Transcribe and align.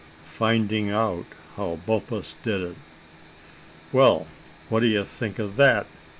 FINDING 0.25 0.89
OUT 0.89 1.27
HOW 1.57 1.77
BUMPUS 1.85 2.33
DID 2.41 2.69
IT. 2.71 2.75
"Well, 3.91 4.25
what 4.67 4.79
d'ye 4.79 5.03
think 5.03 5.37
of 5.37 5.57
that?" 5.57 5.85